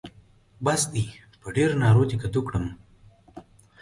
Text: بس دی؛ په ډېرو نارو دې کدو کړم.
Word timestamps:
بس 0.65 0.81
دی؛ 0.93 1.05
په 1.41 1.47
ډېرو 1.55 1.75
نارو 1.83 2.03
دې 2.09 2.17
کدو 2.21 2.41
کړم. 2.47 2.65